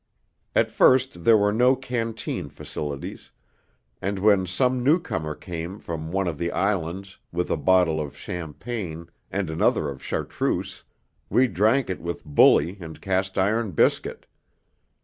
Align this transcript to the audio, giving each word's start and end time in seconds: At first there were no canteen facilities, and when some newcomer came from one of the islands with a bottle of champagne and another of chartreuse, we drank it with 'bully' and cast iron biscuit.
At 0.55 0.71
first 0.71 1.25
there 1.25 1.37
were 1.37 1.53
no 1.53 1.75
canteen 1.75 2.49
facilities, 2.49 3.29
and 4.01 4.17
when 4.17 4.47
some 4.47 4.83
newcomer 4.83 5.35
came 5.35 5.77
from 5.77 6.11
one 6.11 6.27
of 6.27 6.39
the 6.39 6.51
islands 6.51 7.19
with 7.31 7.51
a 7.51 7.55
bottle 7.55 8.01
of 8.01 8.17
champagne 8.17 9.11
and 9.29 9.47
another 9.51 9.89
of 9.89 10.01
chartreuse, 10.01 10.83
we 11.29 11.45
drank 11.45 11.87
it 11.87 12.01
with 12.01 12.25
'bully' 12.25 12.79
and 12.81 12.99
cast 12.99 13.37
iron 13.37 13.73
biscuit. 13.73 14.25